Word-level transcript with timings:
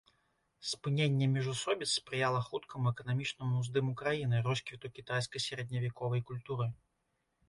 Спыненне 0.67 1.25
міжусобіц 1.33 1.87
спрыяла 1.97 2.39
хуткаму 2.47 2.89
эканамічнаму 2.93 3.59
ўздыму 3.65 3.91
краіны, 3.99 4.39
росквіту 4.47 4.91
кітайскай 4.97 5.45
сярэдневяковай 5.45 6.25
культуры. 6.31 6.67